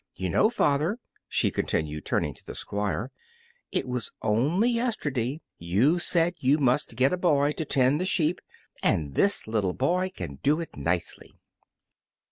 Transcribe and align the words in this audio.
You 0.17 0.31
know, 0.31 0.49
father," 0.49 0.97
she 1.29 1.51
continued, 1.51 2.05
turning 2.07 2.33
to 2.33 2.43
the 2.43 2.55
Squire, 2.55 3.11
"it 3.71 3.87
was 3.87 4.11
only 4.23 4.67
yesterday 4.71 5.41
you 5.59 5.99
said 5.99 6.33
you 6.39 6.57
must 6.57 6.95
get 6.95 7.13
a 7.13 7.17
boy 7.17 7.51
to 7.51 7.65
tend 7.65 8.01
the 8.01 8.05
sheep, 8.05 8.41
and 8.81 9.13
this 9.13 9.45
little 9.45 9.73
boy 9.73 10.09
can 10.09 10.37
do 10.41 10.59
it 10.59 10.75
nicely." 10.75 11.35